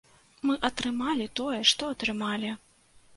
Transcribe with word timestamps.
Мы 0.49 0.53
атрымалі 0.69 1.27
тое, 1.39 1.59
што 1.73 1.91
атрымалі. 1.97 2.55